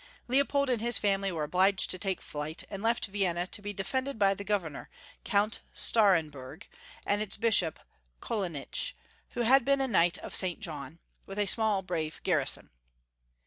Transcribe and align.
Leopold 0.27 0.67
and 0.67 0.81
his 0.81 0.97
family 0.97 1.31
were 1.31 1.43
obliged 1.43 1.91
to 1.91 1.99
take 1.99 2.23
flight, 2.23 2.63
and 2.71 2.81
left 2.81 3.05
Vienna 3.05 3.45
to 3.45 3.61
be 3.61 3.71
defended 3.71 4.17
by 4.17 4.33
the 4.33 4.43
governor. 4.43 4.89
Count 5.23 5.59
Starenburg, 5.75 6.63
and 7.05 7.21
its 7.21 7.37
bishop, 7.37 7.79
Kolonitsch, 8.19 8.93
who 9.33 9.41
had 9.41 9.63
been 9.63 9.79
a 9.79 9.87
Knight 9.87 10.17
of 10.17 10.33
St. 10.35 10.59
John, 10.59 10.97
with 11.27 11.37
a 11.37 11.45
small, 11.45 11.83
brave 11.83 12.19
garrison. 12.23 12.71